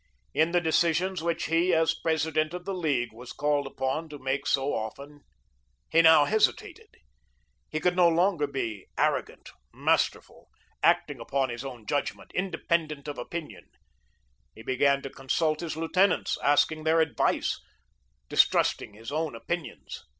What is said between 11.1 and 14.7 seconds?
upon his own judgment, independent of opinion. He